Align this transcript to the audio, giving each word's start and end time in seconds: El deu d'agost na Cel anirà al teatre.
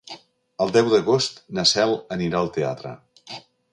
El 0.63 0.71
deu 0.77 0.87
d'agost 0.93 1.37
na 1.57 1.67
Cel 1.73 1.93
anirà 2.17 2.41
al 2.41 2.51
teatre. 2.57 2.95